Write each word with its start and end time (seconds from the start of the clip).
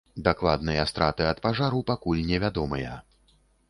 Дакладныя 0.27 0.85
страты 0.93 1.29
ад 1.33 1.43
пажару 1.45 1.85
пакуль 1.93 2.27
невядомыя. 2.33 3.01